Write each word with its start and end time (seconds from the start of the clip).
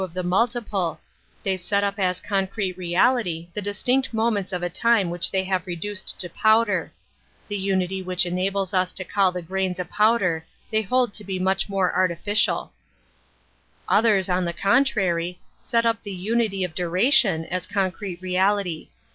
of 0.01 0.15
the 0.15 0.23
multiple; 0.23 0.99
they 1.43 1.55
set 1.55 1.83
up 1.83 1.99
as 1.99 2.19
concrete 2.19 2.75
''reality 2.79 3.47
the 3.53 3.61
distinct 3.61 4.11
moments 4.15 4.51
of 4.51 4.63
a 4.63 4.67
time 4.69 5.11
which 5.11 5.29
they 5.29 5.43
have 5.43 5.67
reduced 5.67 6.19
to 6.19 6.27
powder; 6.27 6.91
the 7.47 7.55
unity 7.55 8.01
which 8.01 8.25
enables 8.25 8.73
us 8.73 8.91
to 8.91 9.03
call 9.03 9.31
the 9.31 9.43
grains 9.43 9.77
a 9.77 9.85
powi 9.85 10.41
they 10.71 10.81
hold 10.81 11.13
to 11.13 11.23
be 11.23 11.37
much 11.37 11.69
more 11.69 11.91
artifii 11.95 12.33
eter^^^ 12.33 12.69
tha^H 12.69 12.71
Metaphysics 12.71 12.71
6i 12.71 12.71
Others, 13.89 14.29
on 14.29 14.45
the 14.45 14.53
contrary, 14.53 15.39
set 15.59 15.85
up 15.85 16.01
the 16.01 16.11
unity 16.11 16.63
of 16.63 16.73
duration 16.73 17.45
as 17.45 17.67
concrete 17.67 18.19
reality. 18.23 18.87